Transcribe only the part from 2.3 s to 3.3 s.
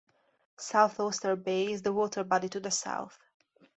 to the south.